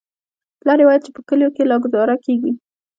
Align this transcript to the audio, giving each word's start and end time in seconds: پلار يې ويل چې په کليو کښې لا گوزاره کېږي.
پلار 0.59 0.79
يې 0.81 0.85
ويل 0.85 1.01
چې 1.05 1.11
په 1.15 1.21
کليو 1.29 1.53
کښې 1.55 1.63
لا 1.69 1.75
گوزاره 1.83 2.15
کېږي. 2.25 2.51